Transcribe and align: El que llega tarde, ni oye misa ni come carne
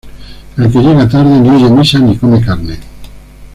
El 0.57 0.71
que 0.71 0.79
llega 0.81 1.07
tarde, 1.07 1.29
ni 1.39 1.47
oye 1.47 1.69
misa 1.69 1.99
ni 1.99 2.17
come 2.17 2.43
carne 2.43 2.79